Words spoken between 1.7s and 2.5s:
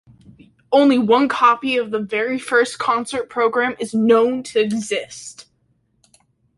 of the very